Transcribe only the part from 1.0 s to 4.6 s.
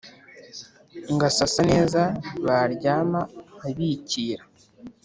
Ngasasa neza baryama nkabikira